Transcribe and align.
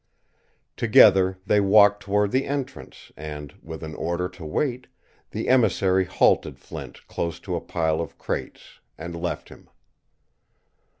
Together 0.75 1.37
they 1.45 1.59
walked 1.61 2.01
toward 2.01 2.31
the 2.31 2.45
entrance 2.47 3.11
and, 3.15 3.53
with 3.61 3.83
an 3.83 3.93
order 3.93 4.27
to 4.27 4.43
wait, 4.43 4.87
the 5.29 5.47
emissary 5.47 6.05
halted 6.05 6.57
Flint 6.57 7.05
close 7.07 7.39
to 7.39 7.55
a 7.55 7.61
pile 7.61 8.01
of 8.01 8.17
crates 8.17 8.79
and 8.97 9.15
left 9.15 9.49
him. 9.49 9.69